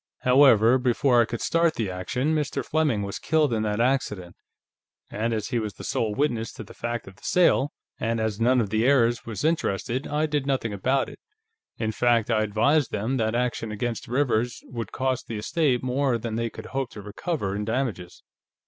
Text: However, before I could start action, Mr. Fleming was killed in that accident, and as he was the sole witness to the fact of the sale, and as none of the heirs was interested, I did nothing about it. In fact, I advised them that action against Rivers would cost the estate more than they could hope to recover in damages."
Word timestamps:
However, 0.21 0.79
before 0.79 1.21
I 1.21 1.25
could 1.25 1.41
start 1.41 1.79
action, 1.79 2.33
Mr. 2.33 2.65
Fleming 2.65 3.03
was 3.03 3.19
killed 3.19 3.53
in 3.53 3.61
that 3.61 3.79
accident, 3.79 4.35
and 5.11 5.31
as 5.31 5.49
he 5.49 5.59
was 5.59 5.75
the 5.75 5.83
sole 5.83 6.15
witness 6.15 6.51
to 6.53 6.63
the 6.63 6.73
fact 6.73 7.07
of 7.07 7.17
the 7.17 7.23
sale, 7.23 7.71
and 7.99 8.19
as 8.19 8.39
none 8.41 8.59
of 8.59 8.71
the 8.71 8.83
heirs 8.83 9.27
was 9.27 9.43
interested, 9.45 10.07
I 10.07 10.25
did 10.25 10.47
nothing 10.47 10.73
about 10.73 11.07
it. 11.07 11.19
In 11.77 11.91
fact, 11.91 12.31
I 12.31 12.41
advised 12.41 12.89
them 12.89 13.17
that 13.17 13.35
action 13.35 13.71
against 13.71 14.07
Rivers 14.07 14.63
would 14.63 14.91
cost 14.91 15.27
the 15.27 15.37
estate 15.37 15.83
more 15.83 16.17
than 16.17 16.33
they 16.33 16.49
could 16.49 16.65
hope 16.73 16.89
to 16.93 17.01
recover 17.03 17.55
in 17.55 17.63
damages." 17.63 18.23